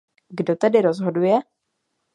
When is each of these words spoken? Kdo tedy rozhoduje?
Kdo 0.39 0.55
tedy 0.55 0.81
rozhoduje? 0.81 1.39